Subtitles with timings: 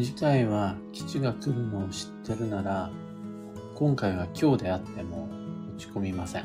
[0.00, 2.88] 次回は基地が来るのを知ってるなら、
[3.74, 5.28] 今回は今日であっても
[5.76, 6.44] 落ち込みません。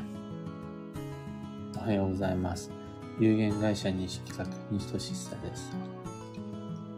[1.76, 2.72] おはようございます。
[3.20, 5.70] 有限会社西企画西俊久です。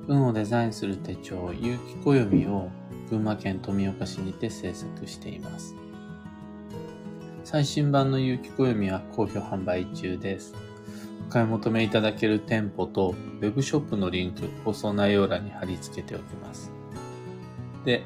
[0.08, 2.70] 運をデザインする手帳、有機暦を
[3.10, 5.74] 群馬県富岡市にて制作しています。
[7.44, 10.54] 最新版の有機暦は好評販売中です。
[11.28, 16.72] 買い求めいただける店舗と web ショップのリンク、放送内容欄に貼り付けておきます。
[17.84, 18.04] で、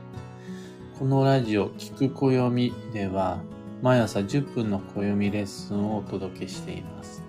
[0.99, 3.41] このラジオ、聞く暦では、
[3.83, 7.23] 毎朝10分の暦レッスンをお届けしています。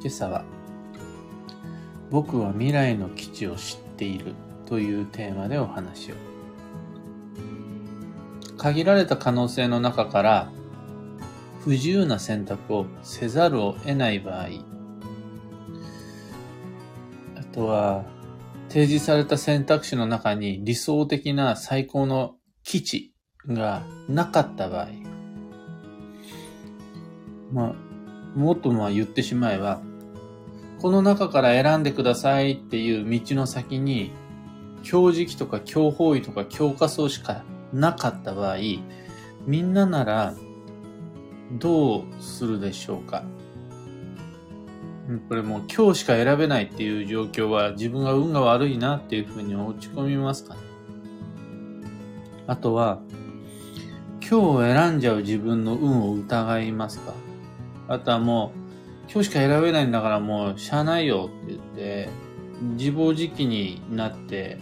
[0.00, 0.44] 今朝は、
[2.10, 4.34] 僕は未来の基地を知っている
[4.66, 6.14] というテーマでお話を。
[8.56, 10.52] 限られた可能性の中から
[11.64, 14.48] 不自由な選択をせざるを得ない場合、
[17.52, 18.04] とは、
[18.68, 23.12] 提示された選択肢の中に理想的な最高の基地
[23.46, 24.88] がなかった場合、
[27.52, 29.80] まあ、もっとまあ言ってしまえば、
[30.80, 34.12] この中から選んでくださいっていう道の先に、
[34.82, 38.56] 教磁気とか教法医とか教科書しかなかった場合、
[39.46, 40.34] みんななら
[41.52, 43.24] どうするでしょうか？
[45.28, 50.60] これもう今日しか選べないっていう状況は自分が運が悪いなっていうふうに落ち込みますかね。
[52.46, 53.00] あとは、
[54.20, 57.14] 今日を選んじゃう自分の運を疑いますか？
[57.88, 58.52] あとはも
[59.08, 62.08] う、今日しか選べないんだからもうしゃあないよって言って、
[62.76, 64.58] 自暴自棄になって、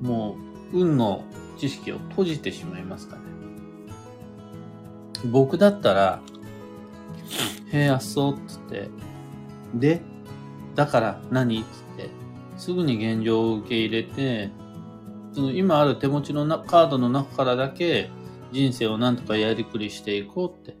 [0.00, 0.36] も
[0.72, 1.24] う運の
[1.58, 3.22] 知識を閉じてしまいますかね。
[5.26, 6.20] 僕だったら、
[7.72, 8.88] へえ、あっそうっつって、
[9.74, 10.02] で、
[10.74, 11.62] だから何？
[11.62, 12.10] つって、
[12.56, 14.50] すぐに現状を受け入れて、
[15.32, 18.10] その今ある手持ちのなカードの中からだけ
[18.50, 20.76] 人生をなんとかやりくりしていこうって。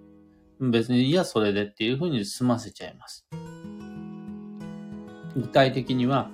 [0.60, 3.28] 別にいやそれでっていうふうに済ませちゃいます。
[5.36, 6.30] 具体的には、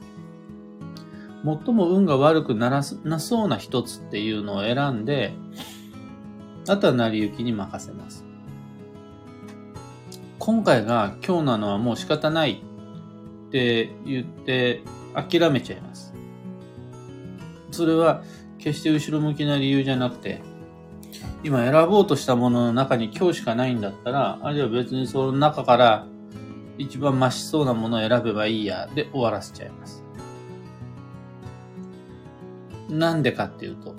[1.45, 5.35] 最も運が悪くならなそうな一つっていうのを選んで、
[6.67, 8.25] あとは成り行きに任せます。
[10.45, 12.63] 今回が今日なのはもう仕方ない
[13.49, 14.83] って言って
[15.15, 16.13] 諦めちゃいます。
[17.71, 18.23] それは
[18.59, 20.43] 決して後ろ向きな理由じゃなくて、
[21.45, 26.07] 今選ぼうとしたものの中に今日しかないんだったら、あるいは別にその中から
[26.77, 30.05] 一番増しそうなものを選べばいいやで終わらせちゃいます。
[32.91, 33.95] なんでかっていうと、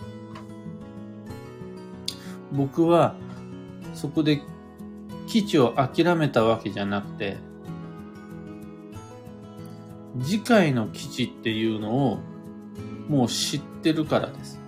[2.52, 3.16] 僕は
[3.96, 4.44] そこで
[5.36, 7.36] 基地を諦めたわけじゃなくて、
[10.22, 12.20] 次回の基地っていうのを
[13.10, 14.62] もう知ってるからです。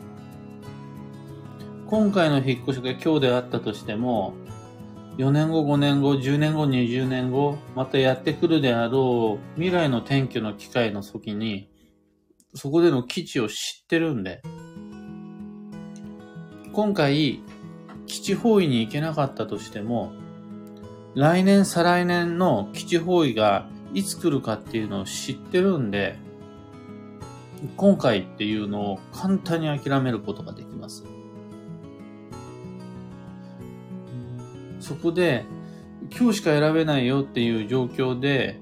[1.86, 4.34] 今回の引っ越しが今日であったとしても、
[5.18, 11.70] 4年後、5年後、10年後、20年後、またやってくるであろう未来の転居の機会の時に、
[12.56, 14.42] そこでの基地を知ってるんで、
[16.74, 17.42] 今回、
[18.06, 20.12] 基地方位に行けなかったとしても、
[21.18, 26.16] 来年、再来年の基地方位がいつ来るかっていうのを知ってるんで、
[27.76, 31.06] 今回っていうのを簡単に諦めることができます。
[34.80, 35.46] そこで、
[36.16, 38.60] 今日しか選べないよっていう状況で、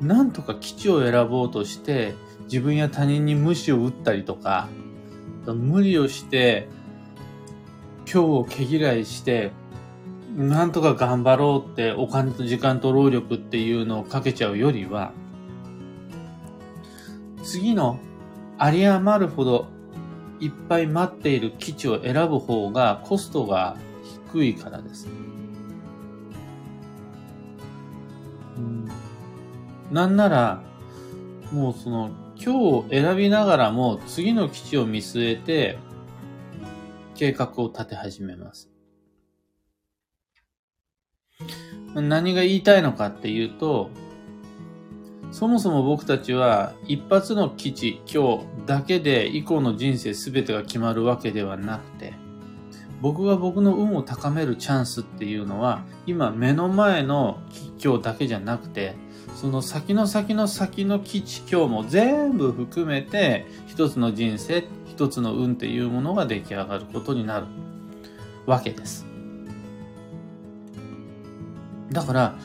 [0.00, 4.70] なんとか基地を選ぼうとして、自分や他人に無視を打ったりとか、
[5.44, 6.66] 無理をして、
[8.10, 9.52] 今日を毛嫌いして、
[10.36, 15.12] なんとか頑張ろうってお金と時間と労力っていうのをかけちゃうよりは、
[17.42, 17.98] 次の
[18.60, 19.66] 有り余るほど
[20.40, 23.76] いっぱい待っている基地を選ぶ方がコストが
[24.32, 25.08] 低いからです。
[29.90, 30.62] なんなら、
[31.52, 35.78] もうその今日を選びながらも次の基地を見据えて
[37.16, 38.69] 計画を立て始めます。
[41.94, 43.90] 何が言いたいのかっていうと、
[45.32, 52.14] そもそも僕たちは一発の基地、今日だけで以降の人生全てが決まるわけではなくて、
[53.00, 57.38] 僕が僕の運を高めるチャンスっていうのは、今目の前の
[57.82, 58.94] 今日だけじゃなくて、
[59.36, 67.46] その先の先の先の基地、今日も全部含めて、一つの人生、一つの運っていうものが出来上がることになる
[68.46, 69.09] わけです。
[71.92, 72.38] だから、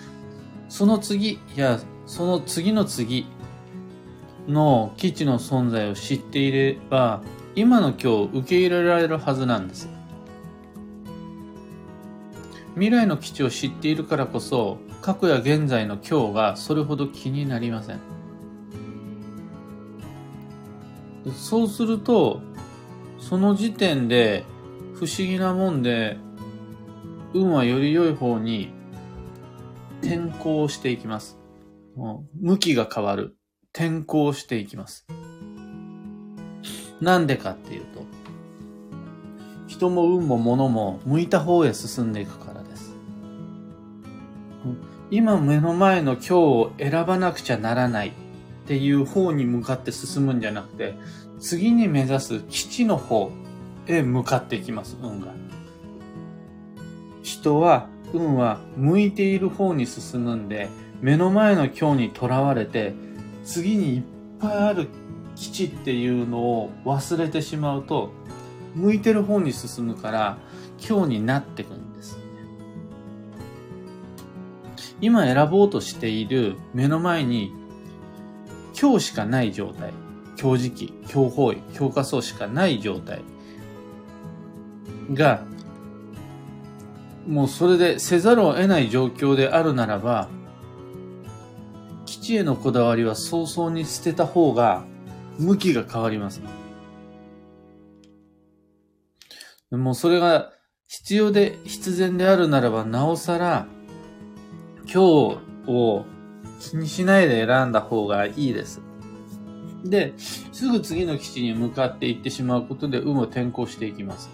[0.70, 3.28] その次、いや、その次の次、
[4.48, 7.22] の基地の存在を知っていれば、
[7.56, 9.90] 今の今日受け入れられるはずなんです。
[12.74, 18.00] 未来の基地を知っているからこそ、過去や現在の今日がそれほど気になりません。
[21.36, 22.42] そうすると、
[23.20, 24.44] その時点で
[24.94, 26.18] 不思議なもんで、
[27.34, 28.72] 運はより良い方に
[30.02, 31.38] 転向していきます。
[32.42, 33.38] 向きが変わる。
[33.74, 35.06] 転向していきます。
[37.02, 38.04] なんでかっていうと、
[39.68, 42.96] 人も運も物も向いた方へ進んでいくからです。
[45.12, 48.12] 今目の前の今日を選ばなくちゃならないっ
[48.68, 50.96] ていう方に向かって進むんじゃなくて、
[51.40, 53.32] 次に目指す基地の方
[53.88, 55.34] へ向かっていきます、運が。
[57.22, 60.70] 人は、運は向いている方に進むんで、
[61.02, 62.94] 目の前の今日にとらわれて、
[63.44, 64.04] 次にいっ
[64.40, 64.88] ぱいある
[65.36, 68.12] 基地っていうのを忘れてしまうと、
[68.76, 70.38] 向いてる方に進むから、
[70.88, 72.18] 今日になってくんです。
[75.02, 77.52] 今選ぼうとしている目の前に
[78.80, 79.94] 今日しかない状態。
[80.36, 83.22] 強磁気、強方位、強化層しかない状態
[85.14, 85.44] が、
[87.28, 90.30] もうそれでせざるを得ない状況であるならば、
[92.06, 94.86] 基地へのこだわりは早々に捨てた方が
[95.40, 96.42] 向きが変わります。
[99.72, 100.52] もうそれが
[100.88, 103.66] 必要で必然であるならば、なおさら
[104.84, 106.06] 今日を
[106.60, 108.82] 気にしないで選んだ方がいいです。
[109.84, 114.30] で、すぐ次の基地に向かっていってしまうことで運を転向していきます。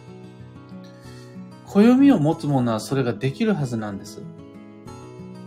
[1.73, 4.21] 暦を持つ者はそれができるはずなんです。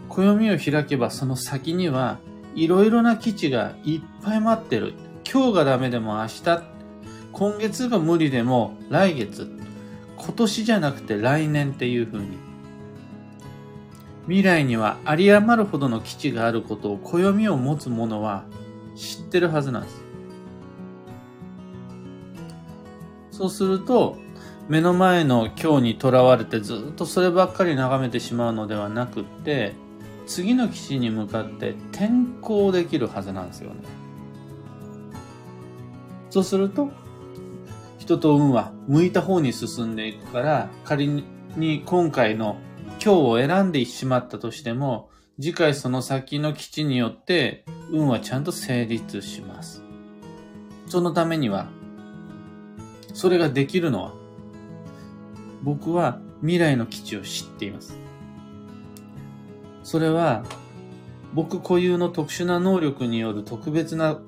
[0.09, 2.19] 暦を開けばその先には
[2.55, 4.95] いろいろな基地がいっぱい待ってる。
[5.31, 6.63] 今日がダメでも明日、
[7.33, 9.51] 今月が無理でも来月、
[10.17, 12.39] 今年じゃなくて来年っていう風に。
[14.23, 18.45] 未来には有り余るほどの基地があることを暦を持つ者は
[18.97, 20.03] 知ってるはずなんです。
[23.31, 24.17] そうすると、
[24.69, 29.75] 目の前の今日にとらわれてずっとそればっかり眺めてしまうのではなくって、
[30.27, 32.09] 次の基地に向かって転
[32.41, 33.83] 校できるはずなんですよね。
[36.31, 36.91] そうすると、
[37.99, 41.09] 人と運は向いた方に進んでいくから、仮
[41.57, 42.57] に今回の
[42.93, 49.83] 今日を選んでしまったとしても、次回その先の基地によって運はちゃんと成立します。
[50.87, 51.67] そのためには、
[53.13, 54.24] それができるのは、
[55.65, 57.97] 僕は未来の基地を知っています。
[59.83, 60.45] それは、
[61.33, 64.21] 僕固有の特殊な能力による特別な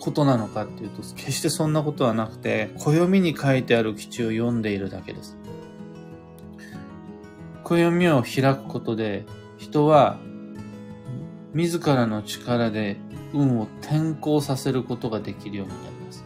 [0.00, 5.36] ことなのかっていうと、決してそんなことはなくて、暦に書いてある基地を読んでいるだけです。
[7.64, 9.26] 暦を開くことで、
[9.58, 10.18] 人は
[11.54, 12.98] 自らの力で
[13.32, 16.24] 運を転校させることができるようになります。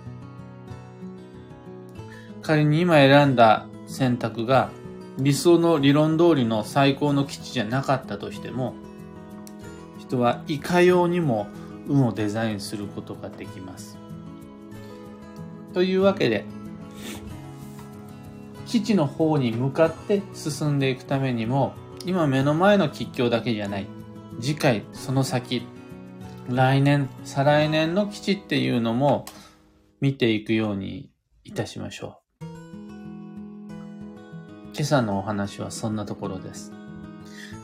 [2.42, 4.70] 仮に今選んだ選択が
[5.18, 8.74] 理想の理論通りの最高の基地じゃなかったとしても、
[9.98, 11.48] 人はいかようにも
[11.88, 13.98] 運をデザインすることができます。
[15.74, 16.44] というわけで、
[18.66, 21.74] 基地の方に向かって進んでいくためにも、
[22.06, 23.86] 今目の前の吉凶だけじゃない。
[24.40, 25.66] 次回、その先、
[26.48, 29.24] 来年、再来年の基地っていうのも
[30.00, 31.10] 見ていくように
[31.44, 32.19] いたしましょう。
[34.80, 36.72] 今朝のお話はそんなところです。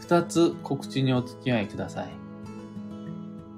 [0.03, 2.09] 二つ告知にお付き合いください。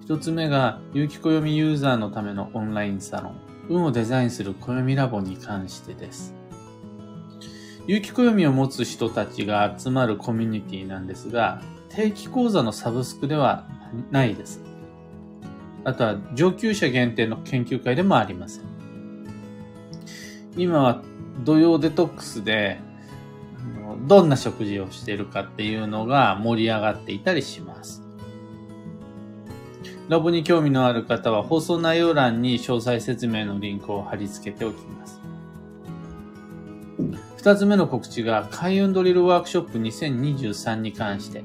[0.01, 3.37] 一つ目が、有機暦ユーザーのためのオンラインサロン、
[3.69, 6.37] 運をデザインする暦ラボに関してです。
[7.89, 13.67] 有機暦を持つ人たちが集まるコミュニティなんですが、定期講座のサブスクでは
[14.13, 14.63] ないです。
[15.83, 18.63] あとは上級者限定の研究会でもありません。
[20.57, 21.03] 今は
[21.45, 22.87] 土曜デトックスで、
[24.09, 28.03] どんな食事をしているかっていうのが盛り上がっていたりします。
[30.09, 35.21] ラボに興味のある方は放送内容欄に詳細説明のリンクを貼り付けておきます。
[37.37, 41.45] 二つ目の告知が、開運ドリルワークショップ2023に関して、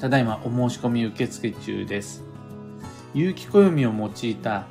[0.00, 2.24] ただいまお申し込み受付中です。
[3.14, 4.66] 有機暦を用いた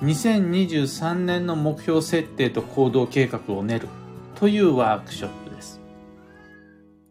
[0.00, 3.88] 2023年の目標設定と行動計画を練る
[4.34, 5.43] というワークショップ。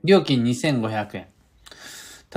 [0.06, 1.28] 料金2500円。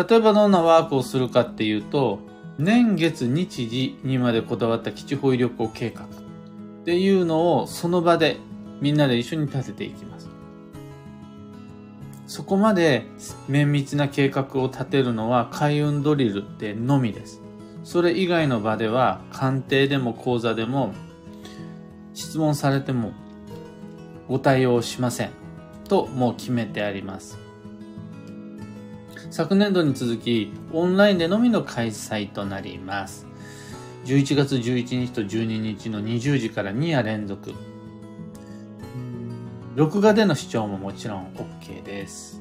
[0.08, 2.20] 例えばどんなワークをするかっていうと、
[2.58, 6.08] 年月日時にまでこだわった基地保医旅行計画っ
[6.84, 8.36] ていうのをその場で
[8.80, 10.28] みんなで一緒に立てていきます。
[12.28, 13.06] そこまで
[13.48, 17.42] 綿密な計画を立てるのは開運ドリルでのみです。
[17.82, 20.92] それ以外の場では鑑定でも講座でも
[22.14, 23.12] 質問されても
[24.28, 25.30] ご対応しません
[25.88, 27.45] ともう決めてあります。
[29.36, 33.26] 昨年度に続きオンラインでのみの開催となります。
[34.06, 37.52] 11月11日と12日の20時から2夜連続。
[39.74, 42.40] 録画での視聴ももちろん OK です。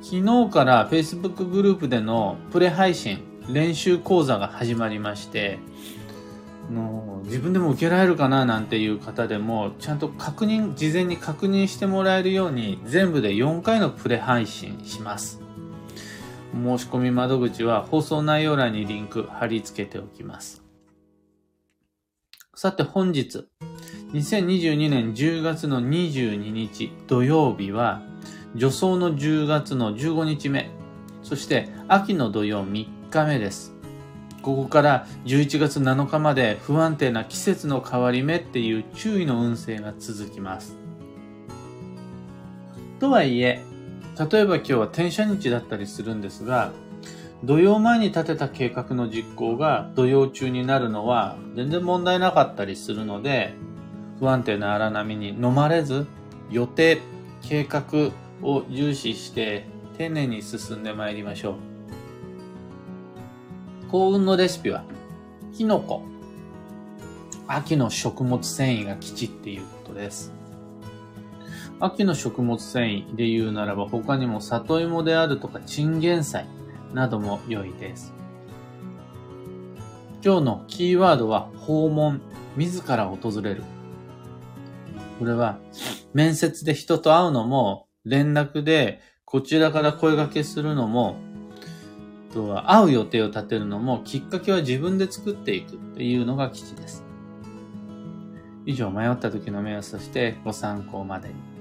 [0.00, 5.58] 昨日から Facebook グループでのプレ配信練習講座が始まりまして、
[6.70, 15.41] の自分でも受けられるかななんていう方でもちゃんと確認事前に確認してもらえるように全部で4回のプレ配信します
[16.52, 20.62] 申し込み窓口は放送内容欄にリンク貼り付けておきます
[22.54, 23.46] さて本日
[24.12, 28.02] 2022年10月の22日土曜日は
[28.54, 30.70] 助走の10月の15日目
[31.22, 33.72] そして秋の土曜3日目です。
[34.42, 40.76] ここから11月7日まで不安定な季節の変わり目っていう注意の運勢が続きます。
[42.98, 43.60] とはいえ、
[44.18, 46.72] 例えば今日は転写日だったりするんですが、
[47.44, 53.54] 土曜前に立てた計画の実行が土曜中になるのは全然問題なかったりするので、
[54.20, 56.06] 不安定な荒波に飲まれず、
[56.50, 57.00] 予定、
[57.42, 59.66] 計画を重視して
[59.98, 61.56] 丁寧に進んでまいりましょ
[63.88, 63.90] う。
[63.90, 64.84] 幸運のレシピは、
[65.56, 66.02] キノコ。
[67.48, 70.32] 秋の食物繊維が吉っていうことです。
[71.80, 76.46] 秋の食物繊維で言うならば他にも里芋であるとかチンゲン菜
[76.94, 78.12] なども良いです。
[80.24, 82.20] 今日のキーワードは訪問、
[82.56, 83.64] 自ら訪れる。
[85.18, 85.58] これは
[86.14, 91.16] 面接で人と会うのも連絡でこちらから声掛けするのも
[92.32, 97.04] とは会う予定を立てるのもきっかけは自分で作っていくっていうのが基地です。
[98.64, 101.51] 以上、迷った時の目安としてご参考までに。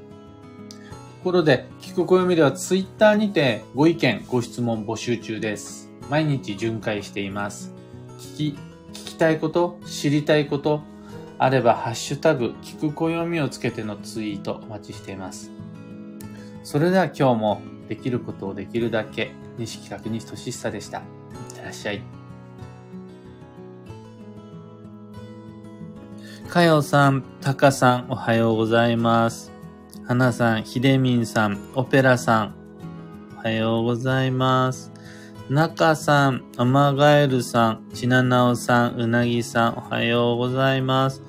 [1.22, 5.88] ところで、聞く暦ではツイッターにてご意見、ご質問募集中です。
[6.10, 7.76] 毎日巡回しています。
[8.18, 8.58] 聞き、
[8.92, 10.82] 聞きたいこと、知りたいこと、
[11.38, 15.52] あれば、ハッシュタグ、聞く暦をつけてのツイートお待ちしています。
[16.64, 20.98] それでは今日もできることをできるだけ西企画西俊久でした。
[20.98, 21.02] い
[21.52, 22.02] ってらっしゃい。
[26.50, 29.61] かよさん、たかさん、おはようございます。
[30.08, 32.56] はなさん、ひでみんさん、オペラさん、
[33.38, 34.92] おはようございます。
[35.50, 41.22] なかさん、アマガエルさん、ちななおさん、うなぎさん、おはようございます。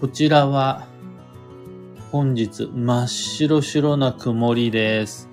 [0.00, 0.86] こちらは、
[2.10, 5.28] 本日、真っ白白な曇りです。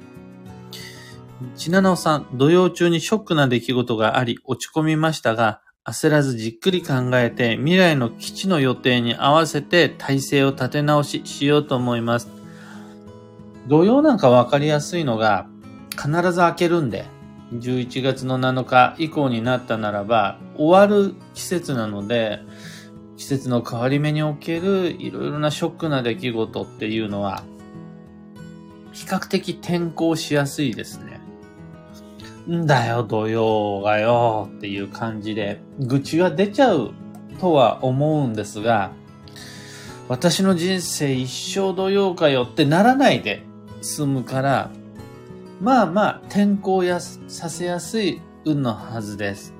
[1.56, 12.27] ちななおさん、土曜中にショックな出来事があり落ち込みましたが、焦らずじっくり考えて未来の基地の予定に合わせて体制を立て直ししようと思います。
[13.68, 15.48] 土曜なんかわかりやすいのが
[15.92, 17.06] 必ず開けるんで、
[17.54, 22.39] 11月の7日以降になったならば終わる季節なので、
[23.18, 27.44] 季節の変わり目におけるいろいろなショックな出来事っていうのは
[28.92, 31.14] 比較的転校しやすいですね。
[32.49, 36.91] んだよ、土曜がよ、っていう感じで、愚痴が出ちゃう
[37.39, 38.91] とは思うんですが、
[40.07, 43.43] 私の人生一生土曜かよってならないで
[43.81, 44.69] 済むから、
[45.59, 49.53] まあまあ、転校やさせやすい運のはずです。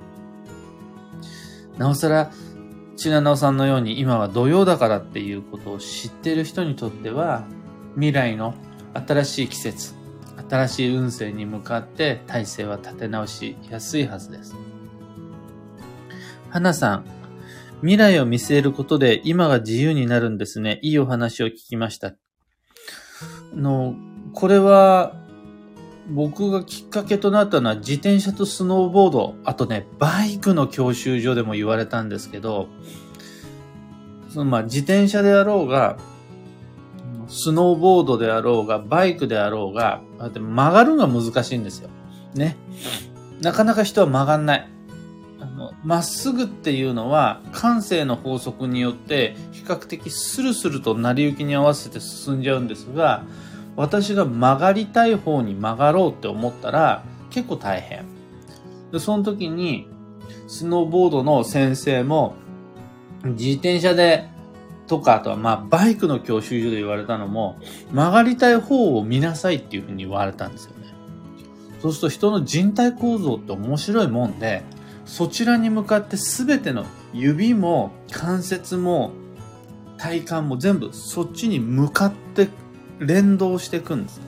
[1.77, 2.31] なおさら、
[2.95, 7.45] ちななおさんのように今は土曜だからっていうことを知ってる人にとっては、
[7.95, 8.53] 未来の
[8.93, 9.95] 新しい季節、
[10.49, 14.55] 新しい運勢に向かって体制は立て直しやすいはずです。
[16.49, 17.05] 花さん、
[17.81, 20.79] 未来を見据えることで今が自由になるんですね。
[20.81, 22.15] いいお話を聞きました。
[23.53, 23.95] の、
[24.33, 25.15] これは
[26.09, 32.67] 僕がきっかけとなったのは自転車とスノーボード、あとね、バイクの教習所でも言われたんですけど、
[34.29, 35.97] そのまあ自転車であろうが、
[37.27, 41.89] スノーボードであろうが、バイクであろうが、曲がるのが難しいんですよ。
[42.34, 42.58] ね。
[43.41, 44.70] なかなか人は曲がんない。
[45.84, 53.24] まっすぐっていうのは、感性の法則によって、比較的スルスルと成り行きに合わせて進んじゃうんですが、
[53.75, 58.05] 私が曲がりたい方に曲がろうって思ったら、結構大変。
[58.91, 59.88] で、その時に、
[60.48, 62.36] スノーボードの先生も、
[63.24, 64.29] 自転車で、
[64.87, 67.57] とか、あとはまあ、バイクの教習所で言われたのも、
[67.91, 70.87] 曲がりたい方を見なさいっていうふうに言われたんですよね。
[71.81, 74.63] そうすると人の人体構造って面白いもんで、
[75.05, 79.11] そちらに向かって全ての指も関節も
[79.97, 82.49] 体幹も全部そっちに向かって
[82.99, 84.21] 連動していくんです。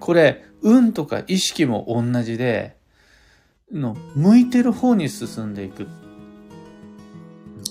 [0.00, 2.76] これ、運とか意識も同じで、
[3.72, 5.86] の向いてる方に進んでいく。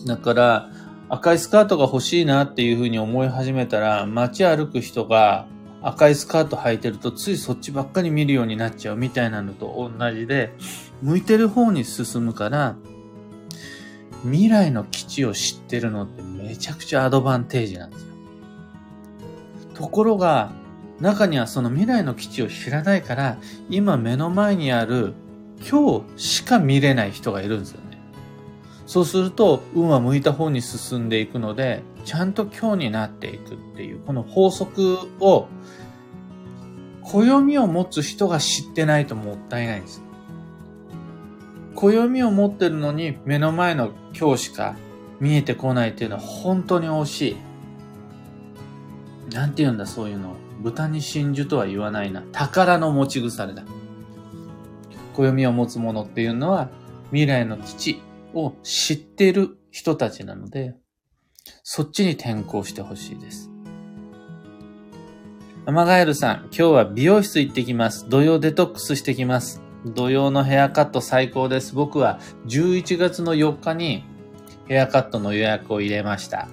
[0.05, 0.69] だから、
[1.09, 5.47] 赤いスカートが欲しいなっていうふうに思い始めたら、街歩く人が
[5.81, 10.53] 赤いスカート履いてるとついそっちばっかり見るようになっちゃうみたいなのと同じで、
[11.01, 12.75] 向いてる方に進むから、
[14.23, 18.07] 未来の基地を知ってるのってめちゃくちゃアドバンテージなんですよ。
[19.75, 20.51] ところが、
[20.99, 23.37] 中にはその未来の基地を知らないから、
[23.69, 25.13] 今目の前にある
[25.69, 27.79] 今日しか見れない人がいるんですよ。
[28.88, 35.48] そうすると、運は向いた方に進んでいくので、ちゃんと今日になっていくっていう、この法則を、
[37.01, 40.01] 暦を持つ人が知ってないともったいないんです。
[41.75, 44.75] 暦を持ってるのに目の前の今日しか
[45.20, 47.38] 見えてこないっていうのは本当に惜し
[49.32, 49.36] い。
[49.36, 50.36] なんて言うんだ、そういうの。
[50.62, 52.24] 豚に真珠とは言わないな。
[52.32, 53.63] 宝の持ち腐れだ。
[55.13, 56.70] 暦を持つ者っていうのは
[57.12, 58.01] 未来の基地
[58.38, 60.75] を知っている人たちなので、
[61.63, 63.50] そっちに転校してほしいです。
[65.65, 68.08] アマガエルさん、今日は美容室行ってきます。
[68.08, 69.62] 土曜デトックスしてきます。
[69.86, 71.75] 土曜のヘアカット最高です。
[71.75, 74.06] 僕は11月の4日に
[74.67, 76.48] ヘアカットの予約を入れました。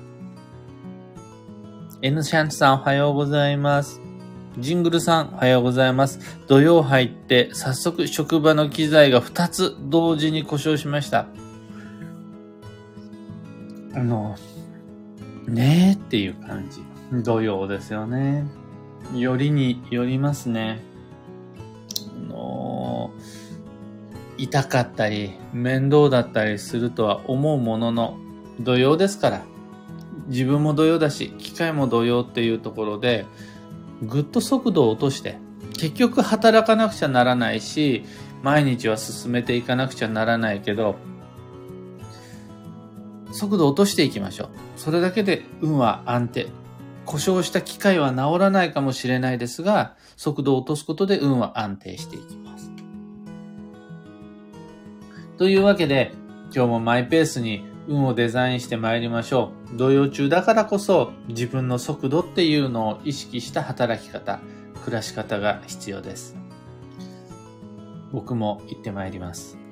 [2.02, 4.00] N シャンチさんおはようございます。
[4.58, 6.18] ジングルさんおはようございます。
[6.46, 11.26] 土曜入って早速職場の機材が2つ同時に故障しました。
[13.94, 14.36] あの、
[15.46, 16.80] ねえっていう感じ。
[17.22, 18.44] 土曜ですよね。
[19.14, 20.80] よりによりますね。
[22.28, 23.10] あの
[24.36, 28.18] 痛かったり、面倒だったりするとは思うものの、
[28.60, 29.42] 土曜ですから。
[30.28, 33.26] 自分も土曜だし、機械も土曜っていうところで、
[34.02, 35.38] ぐっと速度を落として、
[35.78, 38.04] 結局働かなくちゃならないし、
[38.42, 40.96] 毎日は進めていかなくちゃならないけど、
[43.44, 44.48] 速度を落としていきましょう。
[44.76, 46.48] それだけで運は安定。
[47.04, 52.70] 故障した機械は治らないかもしれないですが、速度を落とすことで運は安定していきます。
[55.36, 56.12] というわけで、
[56.54, 59.76] 今日もマイペースに運をデザインして参りましょう。
[59.76, 64.40] 動揺中だからこそ自分の速度っていうのを意識した働き方、
[64.84, 66.34] 暮らし方が必要です。
[68.10, 69.63] 僕も行って参ります。